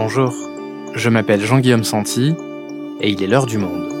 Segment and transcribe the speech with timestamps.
[0.00, 0.32] Bonjour,
[0.94, 2.32] je m'appelle Jean-Guillaume Santi
[3.00, 3.92] et il est l'heure du monde.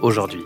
[0.00, 0.40] Aujourd'hui,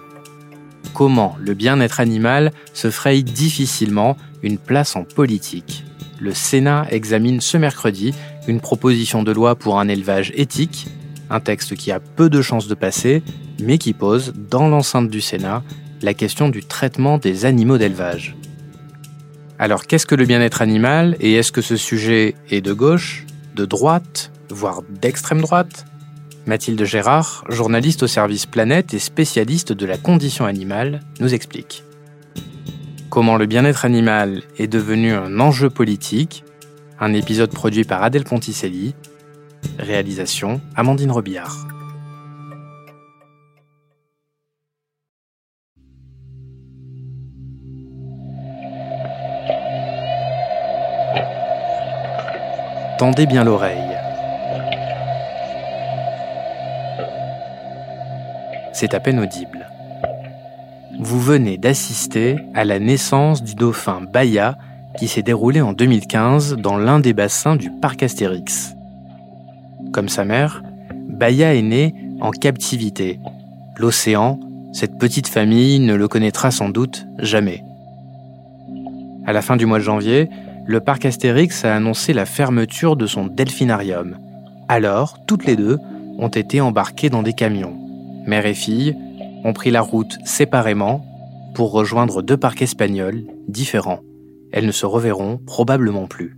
[0.94, 5.84] comment le bien-être animal se fraye difficilement une place en politique?
[6.18, 8.12] Le Sénat examine ce mercredi
[8.48, 10.88] une proposition de loi pour un élevage éthique,
[11.30, 13.22] un texte qui a peu de chances de passer,
[13.62, 15.62] mais qui pose, dans l'enceinte du Sénat,
[16.02, 18.36] la question du traitement des animaux d'élevage.
[19.58, 23.66] Alors qu'est-ce que le bien-être animal et est-ce que ce sujet est de gauche, de
[23.66, 25.84] droite, voire d'extrême droite?
[26.46, 31.84] Mathilde Gérard, journaliste au service Planète et spécialiste de la condition animale, nous explique.
[33.10, 36.44] Comment le bien-être animal est devenu un enjeu politique,
[36.98, 38.94] un épisode produit par Adèle Ponticelli,
[39.78, 41.66] réalisation Amandine Robillard.
[53.00, 53.96] Tendez bien l'oreille.
[58.74, 59.70] C'est à peine audible.
[60.98, 64.58] Vous venez d'assister à la naissance du dauphin Baya
[64.98, 68.74] qui s'est déroulée en 2015 dans l'un des bassins du parc Astérix.
[69.94, 70.62] Comme sa mère,
[71.08, 73.18] Baya est né en captivité.
[73.78, 74.38] L'océan,
[74.74, 77.64] cette petite famille ne le connaîtra sans doute jamais.
[79.26, 80.28] À la fin du mois de janvier,
[80.66, 84.18] le parc Astérix a annoncé la fermeture de son delphinarium.
[84.68, 85.78] Alors, toutes les deux
[86.18, 87.76] ont été embarquées dans des camions.
[88.26, 88.96] Mère et fille
[89.44, 91.04] ont pris la route séparément
[91.54, 94.00] pour rejoindre deux parcs espagnols différents.
[94.52, 96.36] Elles ne se reverront probablement plus.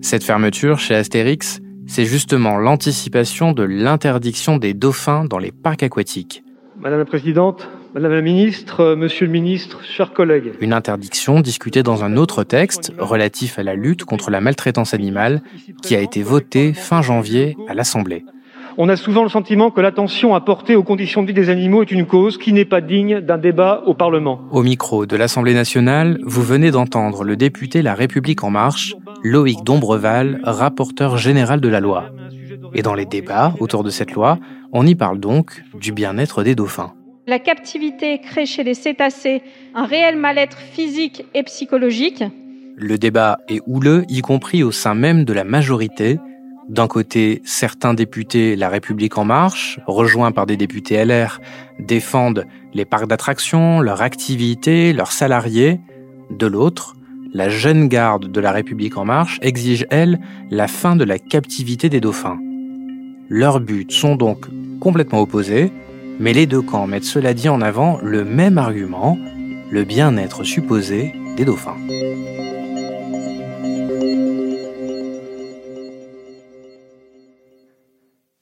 [0.00, 6.42] Cette fermeture chez Astérix, c'est justement l'anticipation de l'interdiction des dauphins dans les parcs aquatiques.
[6.80, 10.52] Madame la Présidente, Madame la Ministre, euh, Monsieur le Ministre, chers collègues.
[10.62, 15.42] Une interdiction discutée dans un autre texte relatif à la lutte contre la maltraitance animale
[15.82, 18.24] qui a été voté fin janvier à l'Assemblée.
[18.78, 21.90] On a souvent le sentiment que l'attention apportée aux conditions de vie des animaux est
[21.90, 24.40] une cause qui n'est pas digne d'un débat au Parlement.
[24.50, 29.64] Au micro de l'Assemblée nationale, vous venez d'entendre le député La République en marche, Loïc
[29.64, 32.06] Dombreval, rapporteur général de la loi.
[32.72, 34.38] Et dans les débats autour de cette loi,
[34.72, 36.94] on y parle donc du bien-être des dauphins.
[37.28, 39.42] La captivité crée chez les cétacés
[39.76, 42.24] un réel mal-être physique et psychologique.
[42.76, 46.18] Le débat est houleux, y compris au sein même de la majorité.
[46.68, 51.40] D'un côté, certains députés La République en marche, rejoints par des députés LR,
[51.78, 52.44] défendent
[52.74, 55.80] les parcs d'attractions, leur activité, leurs salariés.
[56.30, 56.96] De l'autre,
[57.32, 60.18] la jeune garde de La République en marche exige, elle,
[60.50, 62.40] la fin de la captivité des dauphins.
[63.28, 64.46] Leurs buts sont donc
[64.80, 65.70] complètement opposés,
[66.22, 69.18] mais les deux camps mettent cela dit en avant le même argument,
[69.72, 71.76] le bien-être supposé des dauphins.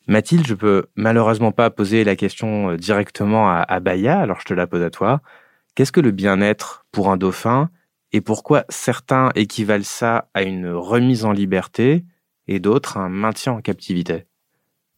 [0.06, 4.44] Mathilde, je peux malheureusement pas poser la question euh, directement à, à Baya, alors je
[4.44, 5.22] te la pose à toi.
[5.74, 7.70] Qu'est-ce que le bien-être pour un dauphin
[8.12, 12.04] et pourquoi certains équivalent ça à une remise en liberté
[12.46, 14.26] et d'autres à un maintien en captivité?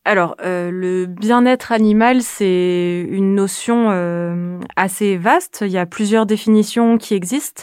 [0.05, 5.63] Alors, euh, le bien-être animal, c'est une notion euh, assez vaste.
[5.65, 7.63] Il y a plusieurs définitions qui existent.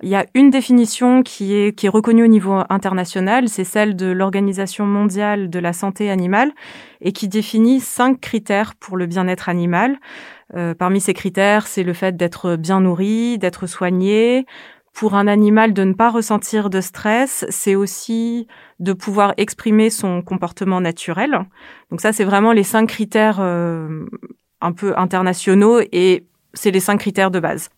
[0.00, 3.94] Il y a une définition qui est, qui est reconnue au niveau international, c'est celle
[3.94, 6.50] de l'Organisation mondiale de la santé animale
[7.00, 9.98] et qui définit cinq critères pour le bien-être animal.
[10.56, 14.44] Euh, parmi ces critères, c'est le fait d'être bien nourri, d'être soigné,
[14.92, 18.46] pour un animal de ne pas ressentir de stress, c'est aussi
[18.78, 21.38] de pouvoir exprimer son comportement naturel.
[21.90, 24.04] Donc ça, c'est vraiment les cinq critères euh,
[24.60, 27.70] un peu internationaux et c'est les cinq critères de base.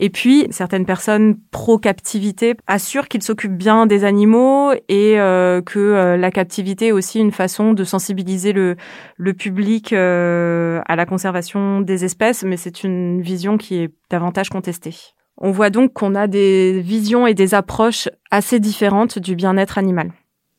[0.00, 6.16] Et puis, certaines personnes pro-captivité assurent qu'ils s'occupent bien des animaux et euh, que euh,
[6.16, 8.76] la captivité est aussi une façon de sensibiliser le,
[9.16, 14.94] le public à la conservation des espèces, mais c'est une vision qui est davantage contestée.
[15.40, 20.10] On voit donc qu'on a des visions et des approches assez différentes du bien-être animal.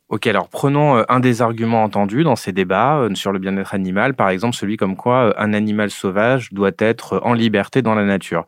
[0.08, 3.76] Ok, alors prenons euh, un des arguments entendus dans ces débats euh, sur le bien-être
[3.76, 7.94] animal, par exemple celui comme quoi euh, un animal sauvage doit être en liberté dans
[7.94, 8.48] la nature.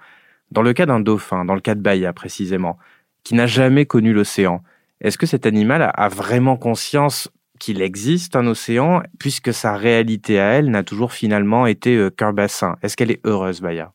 [0.51, 2.79] Dans le cas d'un dauphin, dans le cas de Baïa précisément,
[3.23, 4.63] qui n'a jamais connu l'océan,
[5.01, 7.29] est-ce que cet animal a vraiment conscience
[7.59, 12.75] qu'il existe un océan, puisque sa réalité à elle n'a toujours finalement été qu'un bassin?
[12.81, 13.93] Est-ce qu'elle est heureuse, Baïa?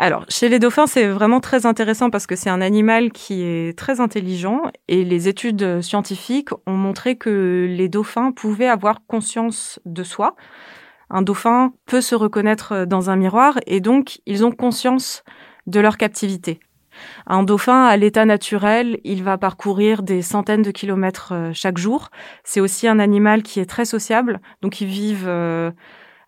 [0.00, 3.76] Alors, chez les dauphins, c'est vraiment très intéressant parce que c'est un animal qui est
[3.76, 10.04] très intelligent et les études scientifiques ont montré que les dauphins pouvaient avoir conscience de
[10.04, 10.36] soi.
[11.10, 15.24] Un dauphin peut se reconnaître dans un miroir et donc ils ont conscience
[15.66, 16.60] de leur captivité.
[17.26, 22.10] Un dauphin, à l'état naturel, il va parcourir des centaines de kilomètres euh, chaque jour.
[22.44, 25.70] C'est aussi un animal qui est très sociable, donc ils vivent euh,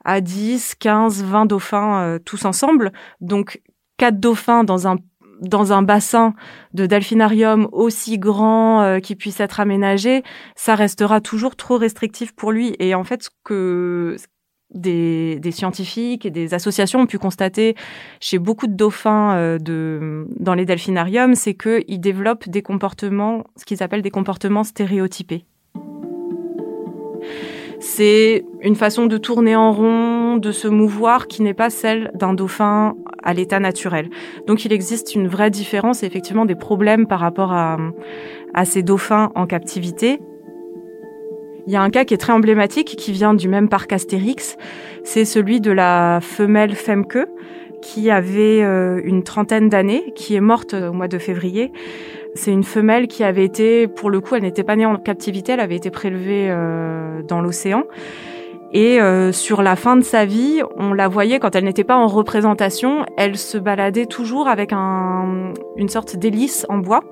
[0.04, 2.92] à 10, 15, 20 dauphins euh, tous ensemble.
[3.20, 3.60] Donc
[3.96, 4.96] quatre dauphins dans un
[5.40, 6.34] dans un bassin
[6.74, 10.22] de delphinarium aussi grand qui puisse être aménagé,
[10.54, 12.76] ça restera toujours trop restrictif pour lui.
[12.78, 14.18] Et en fait, ce que
[14.74, 17.74] des, scientifiques et des associations ont pu constater
[18.20, 23.64] chez beaucoup de dauphins euh, de, dans les delphinariums, c'est qu'ils développent des comportements, ce
[23.64, 25.44] qu'ils appellent des comportements stéréotypés.
[27.82, 32.34] C'est une façon de tourner en rond, de se mouvoir qui n'est pas celle d'un
[32.34, 34.10] dauphin à l'état naturel.
[34.46, 37.78] Donc il existe une vraie différence et effectivement des problèmes par rapport à,
[38.52, 40.20] à ces dauphins en captivité.
[41.66, 44.56] Il y a un cas qui est très emblématique, qui vient du même parc Astérix.
[45.02, 47.18] C'est celui de la femelle Femke,
[47.80, 51.72] qui avait euh, une trentaine d'années, qui est morte au mois de février.
[52.34, 55.52] C'est une femelle qui avait été, pour le coup, elle n'était pas née en captivité,
[55.52, 57.84] elle avait été prélevée euh, dans l'océan.
[58.72, 61.96] Et euh, sur la fin de sa vie, on la voyait quand elle n'était pas
[61.96, 67.02] en représentation, elle se baladait toujours avec un, une sorte d'hélice en bois.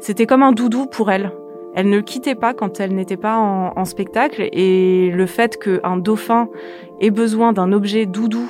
[0.00, 1.32] C'était comme un doudou pour elle.
[1.74, 6.48] Elle ne quittait pas quand elle n'était pas en, spectacle et le fait qu'un dauphin
[7.00, 8.48] ait besoin d'un objet doudou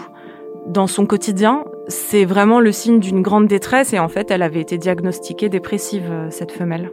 [0.67, 4.61] dans son quotidien, c'est vraiment le signe d'une grande détresse et en fait elle avait
[4.61, 6.91] été diagnostiquée dépressive, euh, cette femelle.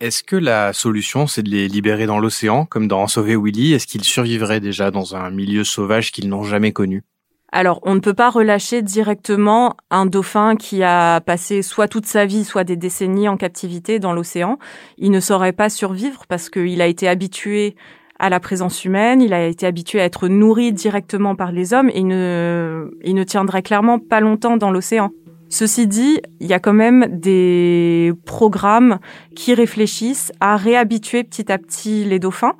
[0.00, 3.72] Est-ce que la solution, c'est de les libérer dans l'océan, comme dans Sauver Willy?
[3.72, 7.04] Est-ce qu'ils survivraient déjà dans un milieu sauvage qu'ils n'ont jamais connu?
[7.52, 12.26] Alors, on ne peut pas relâcher directement un dauphin qui a passé soit toute sa
[12.26, 14.58] vie, soit des décennies en captivité dans l'océan.
[14.98, 17.76] Il ne saurait pas survivre parce qu'il a été habitué
[18.24, 21.90] à la présence humaine, il a été habitué à être nourri directement par les hommes
[21.90, 25.10] et il ne, il ne tiendrait clairement pas longtemps dans l'océan.
[25.50, 28.98] Ceci dit, il y a quand même des programmes
[29.36, 32.54] qui réfléchissent à réhabituer petit à petit les dauphins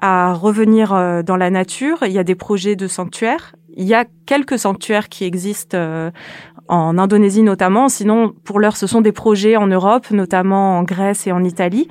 [0.00, 1.98] à revenir euh, dans la nature.
[2.06, 6.10] Il y a des projets de sanctuaires il y a quelques sanctuaires qui existent euh,
[6.68, 7.88] en Indonésie notamment.
[7.88, 11.88] Sinon, pour l'heure, ce sont des projets en Europe, notamment en Grèce et en Italie,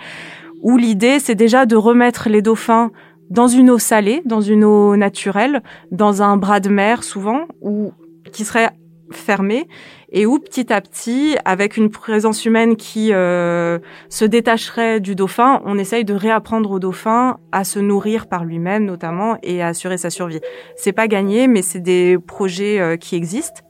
[0.64, 2.92] où l'idée, c'est déjà de remettre les dauphins
[3.30, 5.62] dans une eau salée, dans une eau naturelle,
[5.92, 7.92] dans un bras de mer souvent, ou
[8.32, 8.72] qui serait
[9.12, 9.68] fermé
[10.12, 13.80] et où petit à petit, avec une présence humaine qui euh,
[14.10, 18.86] se détacherait du dauphin, on essaye de réapprendre au dauphin à se nourrir par lui-même
[18.86, 20.40] notamment et à assurer sa survie.
[20.76, 23.62] C'est pas gagné, mais c'est des projets euh, qui existent.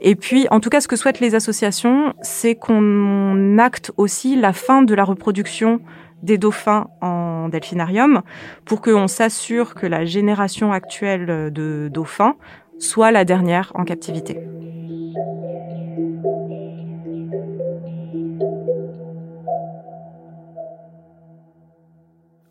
[0.00, 4.52] Et puis, en tout cas, ce que souhaitent les associations, c'est qu'on acte aussi la
[4.52, 5.80] fin de la reproduction
[6.22, 8.22] des dauphins en delphinarium
[8.64, 12.36] pour qu'on s'assure que la génération actuelle de dauphins
[12.78, 14.38] soit la dernière en captivité.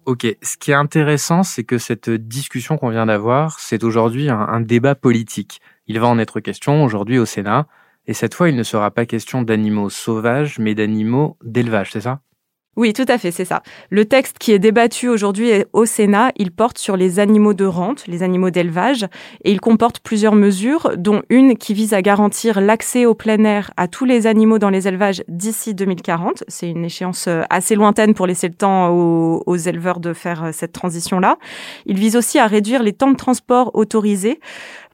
[0.08, 4.62] Ok, ce qui est intéressant, c'est que cette discussion qu'on vient d'avoir, c'est aujourd'hui un,
[4.62, 5.60] débat politique.
[5.88, 7.68] Il va en être question aujourd'hui au Sénat,
[8.06, 12.22] et cette fois, il ne sera pas question d'animaux sauvages, mais d'animaux d'élevage, c'est ça?
[12.78, 13.64] Oui, tout à fait, c'est ça.
[13.90, 18.06] Le texte qui est débattu aujourd'hui au Sénat, il porte sur les animaux de rente,
[18.06, 19.04] les animaux d'élevage,
[19.44, 23.72] et il comporte plusieurs mesures, dont une qui vise à garantir l'accès au plein air
[23.78, 26.44] à tous les animaux dans les élevages d'ici 2040.
[26.48, 30.52] C'est une échéance euh, assez lointaine pour laisser le temps aux, éleveurs de faire euh,
[30.54, 31.38] cette transition-là.
[31.88, 34.40] Il vise aussi à réduire les temps de transport autorisés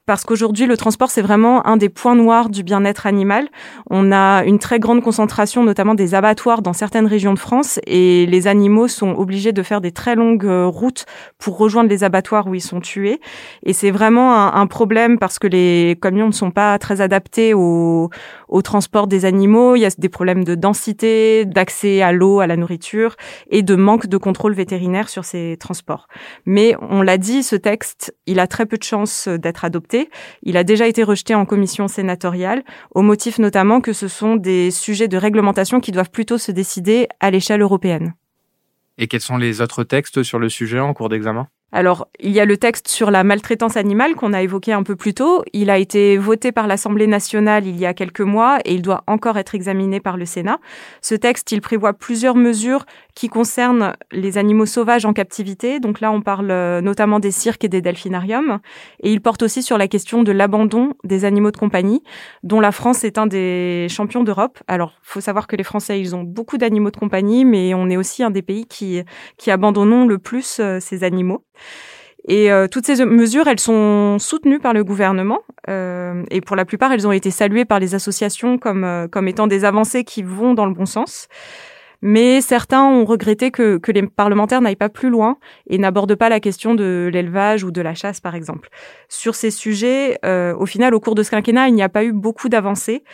[0.06, 3.48] parce qu'aujourd'hui, le transport, c'est vraiment un des points noirs du bien-être animal.
[3.88, 8.26] On a une très grande concentration, notamment des abattoirs dans certaines régions de France, et
[8.26, 11.06] les animaux sont obligés de faire des très longues euh, routes
[11.38, 13.18] pour rejoindre les abattoirs où ils sont tués.
[13.62, 18.10] Et c'est vraiment un, problème parce que les camions ne sont pas très adaptés au,
[18.48, 19.76] au transport des animaux.
[19.76, 23.14] Il y a des problèmes de densité, d'accès à l'eau, à la nourriture,
[23.50, 26.08] et de manque de contrôle vétérinaire sur ces transports.
[26.44, 29.93] Mais on l'a dit, ce texte, il a très peu de chances d'être adopté
[30.42, 32.62] il a déjà été rejeté en commission sénatoriale,
[32.94, 37.08] au motif notamment que ce sont des sujets de réglementation qui doivent plutôt se décider
[37.20, 38.14] à l'échelle européenne.
[38.98, 41.48] Et quels sont les autres textes sur le sujet en cours d'examen?
[41.74, 44.94] Alors, il y a le texte sur la maltraitance animale qu'on a évoqué un peu
[44.94, 45.42] plus tôt.
[45.52, 49.02] Il a été voté par l'Assemblée nationale il y a quelques mois et il doit
[49.08, 50.60] encore être examiné par le Sénat.
[51.02, 55.80] Ce texte, il prévoit plusieurs mesures qui concernent les animaux sauvages en captivité.
[55.80, 58.60] Donc là, on parle euh, notamment des cirques et des delphinariums.
[59.02, 62.04] Et il porte aussi sur la question de l'abandon des animaux de compagnie,
[62.44, 64.60] dont la France est un des champions d'Europe.
[64.68, 67.96] Alors, faut savoir que les Français, ils ont beaucoup d'animaux de compagnie, mais on est
[67.96, 69.02] aussi un des pays qui,
[69.38, 71.42] qui abandonnons le plus euh, ces animaux.
[72.26, 76.64] Et euh, toutes ces mesures, elles sont soutenues par le gouvernement euh, et pour la
[76.64, 80.22] plupart, elles ont été saluées par les associations comme, euh, comme étant des avancées qui
[80.22, 81.28] vont dans le bon sens.
[82.00, 86.28] Mais certains ont regretté que, que les parlementaires n'aillent pas plus loin et n'abordent pas
[86.28, 88.68] la question de l'élevage ou de la chasse, par exemple.
[89.08, 92.12] Sur ces sujets, au final, au cours de ce quinquennat, il n'y a pas eu
[92.12, 93.04] beaucoup d'avancées.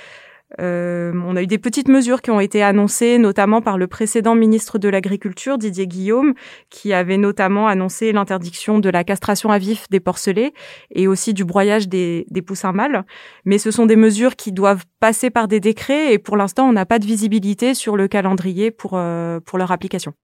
[0.58, 4.34] Euh, on a eu des petites mesures qui ont été annoncées, notamment par le précédent
[4.34, 6.34] ministre de l'Agriculture, Didier Guillaume,
[6.70, 10.52] qui avait notamment annoncé l'interdiction de la castration à vif des porcelets
[10.90, 13.04] et aussi du broyage des, poussins mâles.
[13.44, 16.72] Mais ce sont des mesures qui doivent passer par des décrets et pour l'instant, on
[16.72, 20.14] n'a pas de visibilité sur le calendrier pour, euh, pour leur application.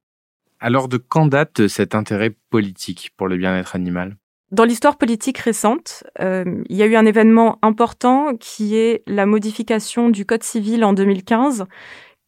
[0.58, 4.16] Alors de quand date cet intérêt politique pour le bien-être animal?
[4.52, 9.26] Dans l'histoire politique récente, euh, il y a eu un événement important qui est la
[9.26, 11.64] modification du Code civil en 2015,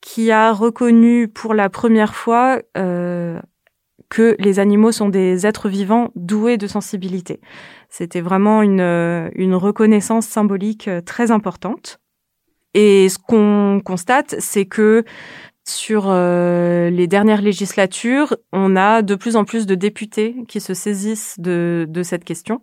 [0.00, 3.40] qui a reconnu pour la première fois euh,
[4.08, 7.40] que les animaux sont des êtres vivants doués de sensibilité.
[7.88, 12.00] C'était vraiment une, une reconnaissance symbolique euh, très importante.
[12.74, 15.04] Et ce qu'on constate, c'est que
[15.68, 20.74] sur euh, les dernières législatures, on a de plus en plus de députés qui se
[20.74, 22.60] saisissent de, de, cette question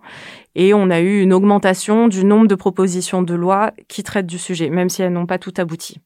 [0.55, 4.37] et on a eu une augmentation du nombre de propositions de loi qui traitent du
[4.37, 5.99] sujet, même si elles n'ont pas tout abouti.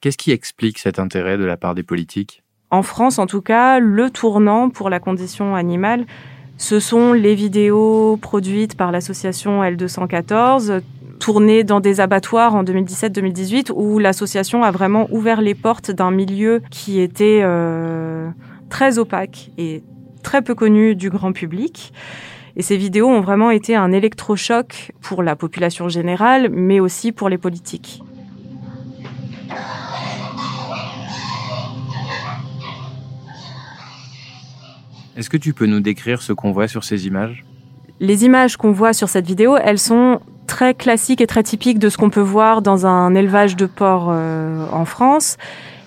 [0.00, 2.42] Qu'est-ce qui explique cet intérêt de la part des politiques?
[2.70, 6.06] En France, en tout cas, le tournant pour la condition animale,
[6.58, 10.80] ce sont les vidéos produites par l'association L214
[11.18, 16.62] tourné dans des abattoirs en 2017-2018 où l'association a vraiment ouvert les portes d'un milieu
[16.70, 18.30] qui était euh,
[18.68, 19.82] très opaque et
[20.22, 21.92] très peu connu du grand public.
[22.56, 27.28] Et ces vidéos ont vraiment été un électrochoc pour la population générale, mais aussi pour
[27.28, 28.02] les politiques.
[35.16, 37.44] Est-ce que tu peux nous décrire ce qu'on voit sur ces images?
[37.98, 41.88] Les images qu'on voit sur cette vidéo, elles sont très classique et très typique de
[41.88, 45.38] ce qu'on peut voir dans un élevage de porcs euh, en France.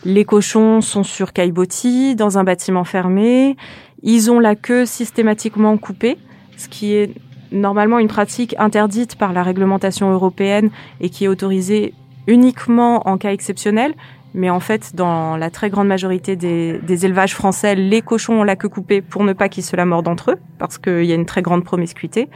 [0.05, 3.57] Les cochons sont sur caillebotis, dans un bâtiment fermé.
[4.01, 6.17] Ils ont la queue systématiquement coupée,
[6.57, 7.13] ce qui est
[7.51, 11.93] normalement une pratique interdite par la réglementation européenne et qui est autorisée
[12.27, 13.93] uniquement en cas exceptionnel.
[14.33, 18.43] Mais en fait, dans la très grande majorité des, des élevages français, les cochons ont
[18.43, 21.11] la queue coupée pour ne pas qu'ils se la mordent entre eux, parce qu'il y
[21.11, 22.29] a une très grande promiscuité.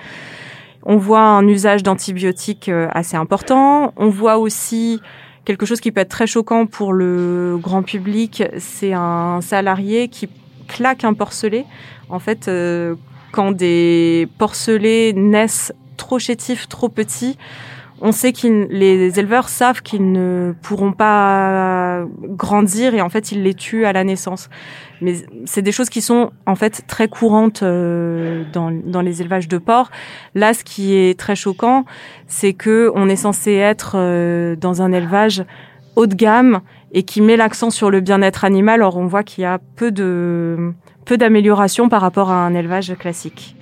[0.86, 3.94] On voit un usage d'antibiotiques euh, assez important.
[3.96, 5.02] On voit aussi
[5.46, 10.30] quelque chose qui peut être très choquant pour le grand public, c'est un salarié qui
[10.68, 11.66] claque un porcelet.
[12.10, 12.96] En fait, euh,
[13.32, 17.38] quand des porcelets naissent trop chétifs, trop petits,
[18.02, 23.44] on sait que les éleveurs savent qu'ils ne pourront pas grandir et en fait ils
[23.44, 24.50] les tuent à la naissance.
[25.02, 29.48] Mais c'est des choses qui sont en fait très courantes euh, dans, dans les élevages
[29.48, 29.92] de porcs.
[30.36, 31.86] Là, ce qui est très choquant,
[32.28, 35.44] c'est que on est censé être euh, dans un élevage
[35.96, 38.82] haut de gamme et qui met l'accent sur le bien-être animal.
[38.82, 40.74] Or, on voit qu'il y a peu de
[41.06, 43.56] peu d'amélioration par rapport à un élevage classique.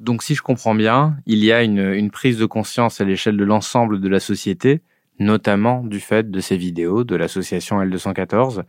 [0.00, 3.44] Donc si je comprends bien, il y a une, prise de conscience à l'échelle de
[3.44, 4.82] l'ensemble de la société,
[5.18, 8.62] notamment du fait de ces vidéos de l'association L214,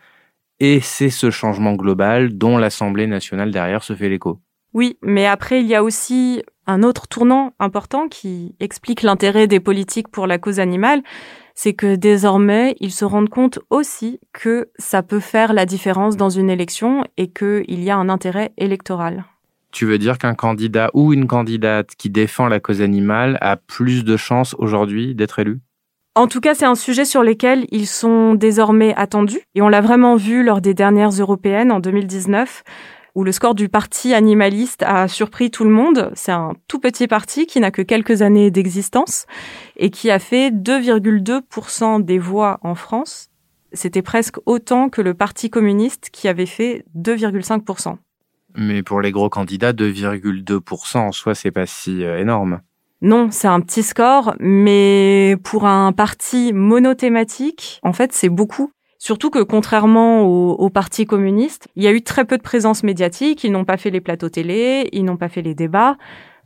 [0.59, 4.39] et c'est ce changement global dont l'Assemblée nationale derrière se fait l'écho.
[4.73, 9.59] Oui, mais après, il y a aussi un autre tournant important qui explique l'intérêt des
[9.59, 11.01] politiques pour la cause animale,
[11.55, 16.29] c'est que désormais, ils se rendent compte aussi que ça peut faire la différence dans
[16.29, 19.25] une élection et qu'il y a un intérêt électoral.
[19.77, 24.03] Tu veux dire qu'un candidat ou une candidate qui défend la cause animale a plus
[24.03, 25.59] de chances aujourd'hui d'être élu?
[26.15, 29.41] En tout cas, c'est un sujet sur lequel ils sont désormais attendus.
[29.53, 32.63] Et on l'a vraiment vu lors des dernières européennes en 2019,
[33.13, 36.09] où le score du parti animaliste a surpris tout le monde.
[36.15, 39.27] C'est un tout petit parti qui n'a que quelques années d'existence
[39.75, 43.29] et qui a fait 2,2% des voix en France.
[43.73, 47.97] C'était presque autant que le Parti communiste qui avait fait 2,5%.
[48.57, 52.61] Mais pour les gros candidats, 2,2% en soi, c'est pas si euh, énorme.
[53.01, 58.71] Non, c'est un petit score, mais pour un parti monothématique, en fait, c'est beaucoup.
[58.97, 63.43] Surtout que contrairement au, parti communiste, il y a eu très peu de présence médiatique,
[63.43, 65.97] ils n'ont pas fait les plateaux télé, ils n'ont pas fait les débats,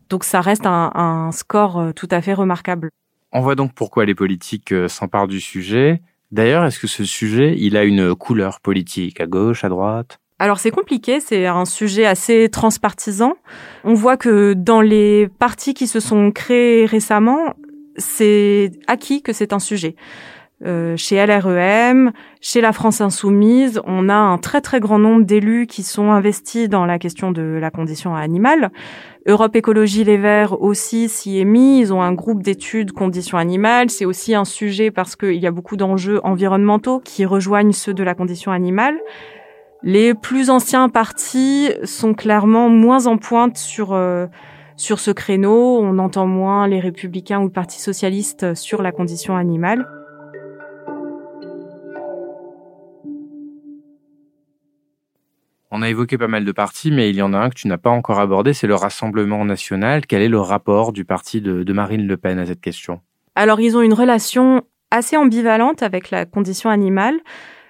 [0.10, 2.89] donc ça reste un, un, score euh, tout à fait remarquable.
[3.32, 6.01] On voit donc pourquoi les politiques euh, s'emparent du sujet.
[6.34, 10.21] D'ailleurs, est-ce que ce sujet, il a une couleur politique, à gauche, à droite?
[10.41, 13.33] Alors c'est compliqué, c'est un sujet assez transpartisan.
[13.83, 17.53] On voit que dans les partis qui se sont créés récemment,
[17.95, 19.95] c'est acquis que c'est un sujet.
[20.65, 25.67] euh, chez LREM, chez la France Insoumise, on a un très très grand nombre d'élus
[25.67, 28.71] qui sont investis dans la question de la condition animale.
[29.27, 31.79] Europe Écologie Les Verts aussi s'y est mis.
[31.79, 33.91] Ils ont un groupe d'études conditions animales.
[33.91, 38.03] C'est aussi un sujet parce qu'il y a beaucoup d'enjeux environnementaux qui rejoignent ceux de
[38.03, 38.98] la condition animale.
[39.84, 44.28] Les plus anciens partis sont clairement moins en pointe sur euh,
[44.78, 45.80] sur ce créneau.
[45.80, 49.88] On entend moins les républicains ou le Parti socialiste sur la condition animale.
[55.74, 57.68] On a évoqué pas mal de partis, mais il y en a un que tu
[57.68, 60.06] n'as pas encore abordé, c'est le Rassemblement national.
[60.06, 63.00] Quel est le rapport du parti de, Marine Le Pen à cette question?
[63.36, 67.16] Alors, ils ont une relation assez ambivalente avec la condition animale.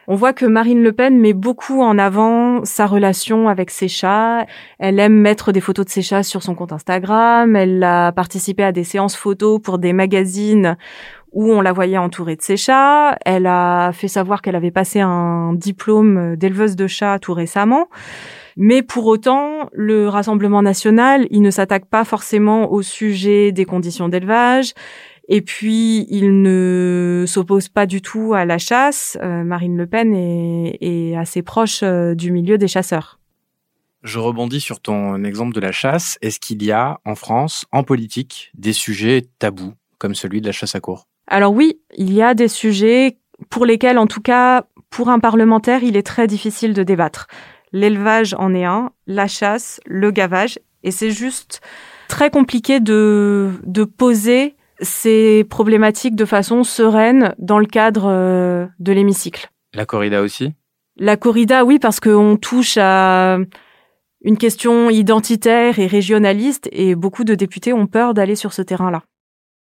[0.08, 4.46] On voit que Marine Le Pen met beaucoup en avant sa relation avec ses chats.
[4.80, 7.56] Elle aime mettre des photos de ses chats sur son compte Instagram.
[7.56, 10.76] Elle a participé à des séances photos pour des magazines
[11.32, 13.16] où on la voyait entourée de ses chats.
[13.26, 17.88] Elle a fait savoir qu'elle avait passé un diplôme d'éleveuse de chats tout récemment.
[18.58, 24.10] Mais pour autant, le Rassemblement national, il ne s'attaque pas forcément au sujet des conditions
[24.10, 24.74] d'élevage.
[25.34, 29.18] Et puis, il ne s'oppose pas du tout à la chasse.
[29.22, 33.18] Euh, Marine Le Pen est, est assez proche euh, du milieu des chasseurs.
[34.04, 36.18] Je rebondis sur ton exemple de la chasse.
[36.22, 40.52] Est-ce qu'il y a en France, en politique, des sujets tabous, comme celui de la
[40.52, 41.08] chasse à cour?
[41.28, 43.18] Alors oui, il y a des sujets
[43.50, 47.28] pour lesquels, en tout cas, pour un parlementaire, il est très difficile de débattre.
[47.72, 51.62] L'élevage en est un, la chasse, le gavage, et c'est juste
[52.10, 58.92] très compliqué de, de poser ces problématiques de façon sereine dans le cadre euh, de
[58.92, 59.50] l'hémicycle.
[59.74, 60.54] La corrida aussi?
[60.98, 63.38] La corrida, oui, parce qu'on touche à
[64.24, 69.04] une question identitaire et régionaliste, et beaucoup de députés ont peur d'aller sur ce terrain-là.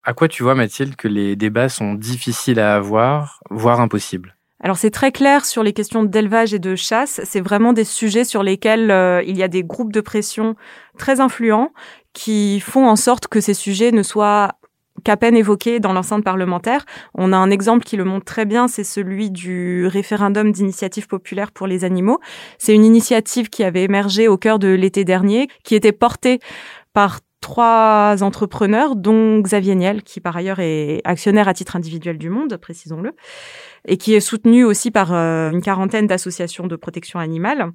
[0.03, 4.37] À quoi tu vois, Mathilde, que les débats sont difficiles à avoir, voire impossibles?
[4.63, 8.25] Alors c'est très clair sur les questions d'élevage et de chasse, c'est vraiment des sujets
[8.25, 10.55] sur lesquels euh, il y a des groupes de pression
[10.99, 11.73] très influents
[12.13, 14.53] qui font en sorte que ces sujets ne soient
[15.05, 16.85] qu'à peine évoqués dans l'enceinte parlementaire.
[17.15, 21.53] On a un exemple qui le montre très bien, c'est celui du référendum d'initiative populaire
[21.53, 22.21] pour les animaux.
[22.59, 26.41] C'est une initiative qui avait émergé au cœur de l'été dernier, qui était portée
[26.93, 32.29] par trois entrepreneurs, dont Xavier Niel, qui par ailleurs est actionnaire à titre individuel du
[32.29, 33.13] Monde, précisons-le,
[33.87, 37.71] et qui est soutenu aussi par euh, une quarantaine d'associations de protection animale.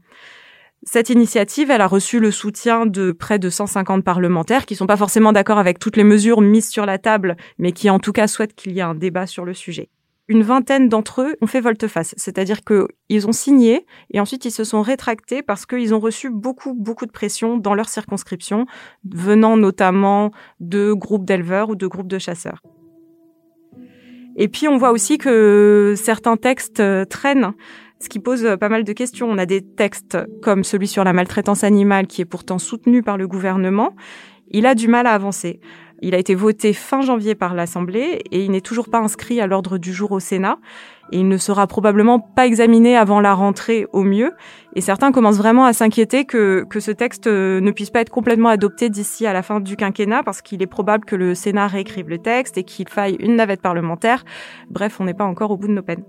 [0.84, 4.98] Cette initiative, elle a reçu le soutien de près de 150 parlementaires qui sont pas
[4.98, 8.28] forcément d'accord avec toutes les mesures mises sur la table, mais qui en tout cas
[8.28, 9.90] souhaitent qu'il y ait un débat sur le sujet
[10.28, 14.64] une vingtaine d'entre eux ont fait volte-face, c'est-à-dire qu'ils ont signé et ensuite ils se
[14.64, 18.66] sont rétractés parce qu'ils ont reçu beaucoup, beaucoup de pression dans leur circonscription,
[19.10, 22.62] venant notamment de groupes d'éleveurs ou de groupes de chasseurs.
[24.36, 27.54] Et puis on voit aussi que certains textes traînent,
[28.00, 29.28] ce qui pose pas mal de questions.
[29.30, 33.18] On a des textes comme celui sur la maltraitance animale qui est pourtant soutenu par
[33.18, 33.94] le gouvernement.
[34.50, 35.60] Il a du mal à avancer.
[36.02, 39.48] Il a été voté fin janvier par l'Assemblée et il n'est toujours pas inscrit à
[39.48, 40.60] l'ordre du jour au Sénat.
[41.12, 44.34] Et il ne sera probablement pas examiné avant la rentrée au mieux.
[44.76, 48.10] Et certains commencent vraiment à s'inquiéter que, que ce texte euh, ne puisse pas être
[48.10, 51.68] complètement adopté d'ici à la fin du quinquennat parce qu'il est probable que le Sénat
[51.68, 54.26] réécrive le texte et qu'il faille une navette parlementaire.
[54.70, 56.04] Bref, on n'est pas encore au bout de nos peines.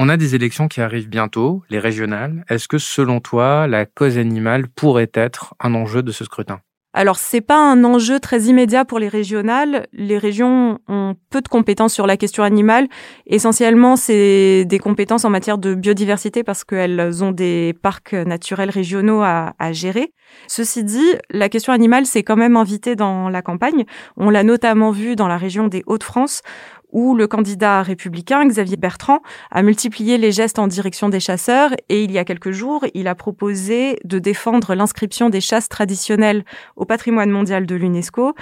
[0.00, 2.44] On a des élections qui arrivent bientôt, les régionales.
[2.48, 6.60] Est-ce que selon toi, la cause animale pourrait être un enjeu de ce scrutin?
[6.94, 9.86] Alors, c'est pas un enjeu très immédiat pour les régionales.
[9.92, 12.86] Les régions ont peu de compétences sur la question animale.
[13.26, 19.22] Essentiellement, c'est des compétences en matière de biodiversité parce qu'elles ont des parcs naturels régionaux
[19.22, 20.12] à, gérer.
[20.46, 23.84] Ceci dit, la question animale s'est quand même invitée dans la campagne.
[24.16, 26.42] On l'a notamment vu dans la région des Hauts-de-France
[26.90, 29.20] où le candidat républicain Xavier Bertrand
[29.50, 33.08] a multiplié les gestes en direction des chasseurs et il y a quelques jours, il
[33.08, 36.44] a proposé de défendre l'inscription des chasses traditionnelles
[36.76, 38.34] au patrimoine mondial de l'UNESCO.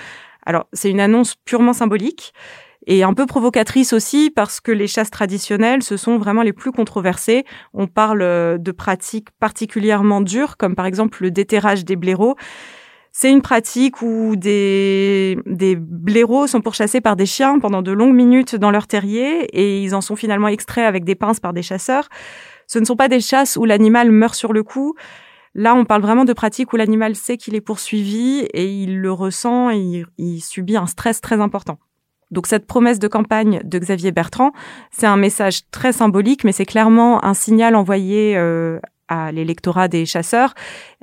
[0.44, 2.32] Alors, c'est une annonce purement symbolique
[2.86, 6.70] et un peu provocatrice aussi parce que les chasses traditionnelles, ce sont vraiment les plus
[6.70, 7.44] controversées.
[7.74, 12.36] On parle de pratiques particulièrement dures, comme par exemple le déterrage des blaireaux.
[13.18, 18.14] C'est une pratique où des, des blaireaux sont pourchassés par des chiens pendant de longues
[18.14, 21.62] minutes dans leur terrier et ils en sont finalement extraits avec des pinces par des
[21.62, 22.10] chasseurs.
[22.66, 24.96] Ce ne sont pas des chasses où l'animal meurt sur le coup.
[25.54, 29.10] Là, on parle vraiment de pratiques où l'animal sait qu'il est poursuivi et il le
[29.10, 31.78] ressent et il, subit un stress très important.
[32.30, 34.52] Donc cette promesse de campagne de Xavier Bertrand,
[34.90, 40.06] c'est un message très symbolique, mais c'est clairement un signal envoyé euh, à l'électorat des
[40.06, 40.54] chasseurs,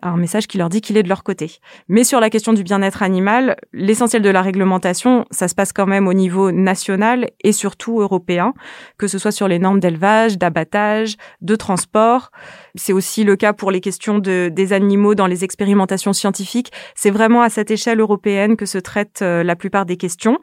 [0.02, 1.60] un message qui leur dit qu'il est de leur côté.
[1.88, 5.86] Mais sur la question du bien-être animal, l'essentiel de la réglementation, ça se passe quand
[5.86, 8.54] même au niveau national et surtout européen,
[8.98, 12.32] que ce soit sur les normes d'élevage, d'abattage, de transport.
[12.76, 16.72] C'est aussi le cas pour les questions de, des animaux dans les expérimentations scientifiques.
[16.96, 20.40] C'est vraiment à cette échelle européenne que se traitent euh, la plupart des questions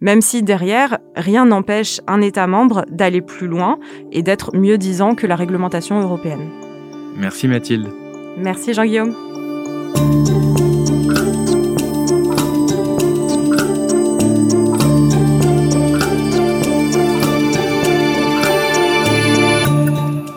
[0.00, 3.78] même si derrière, rien n'empêche un État membre d'aller plus loin
[4.12, 6.65] et d'être mieux disant que la réglementation européenne.
[7.18, 7.88] Merci Mathilde.
[8.36, 9.14] Merci Jean-Guillaume.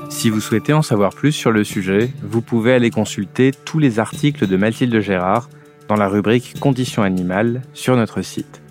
[0.09, 3.99] Si vous souhaitez en savoir plus sur le sujet, vous pouvez aller consulter tous les
[3.99, 5.49] articles de Mathilde Gérard
[5.87, 8.61] dans la rubrique Conditions animales sur notre site.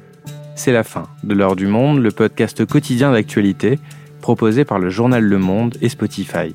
[0.57, 3.79] C'est la fin de l'heure du monde, le podcast quotidien d'actualité
[4.21, 6.55] proposé par le journal Le Monde et Spotify.